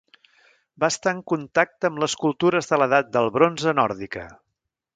[0.83, 4.25] Va estar en contacte amb les cultures de l'edat del bronze nòrdica.